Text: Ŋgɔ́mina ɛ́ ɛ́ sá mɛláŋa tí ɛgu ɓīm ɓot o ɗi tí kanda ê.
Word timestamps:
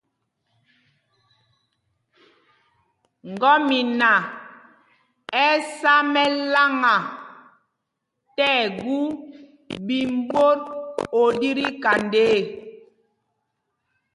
Ŋgɔ́mina 3.31 4.11
ɛ́ 5.43 5.47
ɛ́ 5.53 5.59
sá 5.77 5.93
mɛláŋa 6.13 6.93
tí 8.35 8.45
ɛgu 8.61 8.97
ɓīm 9.85 10.11
ɓot 10.31 10.61
o 11.19 11.21
ɗi 11.39 11.49
tí 11.57 11.65
kanda 11.83 12.21
ê. 12.37 12.39